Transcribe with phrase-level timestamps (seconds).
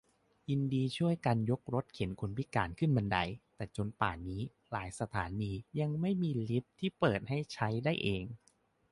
[0.49, 3.17] ยินดีช่วยกันยกรถเข็นคนพิการขึ้นบันได
[3.55, 8.23] -แต่จนป่านนี้ หลายสถานียังไม่มีลิฟต์ที่เปิดให้ใช้ได้เอง